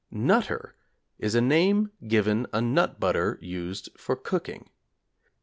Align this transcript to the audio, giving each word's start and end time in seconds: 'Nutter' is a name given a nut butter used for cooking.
'Nutter' 0.09 0.75
is 1.19 1.35
a 1.35 1.41
name 1.41 1.91
given 2.07 2.47
a 2.51 2.59
nut 2.59 2.99
butter 2.99 3.37
used 3.39 3.89
for 3.99 4.15
cooking. 4.15 4.67